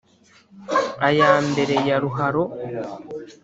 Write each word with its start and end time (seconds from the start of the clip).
aya 1.07 1.31
mbere 1.49 1.75
ya 1.87 1.97
ruharo 2.03 2.43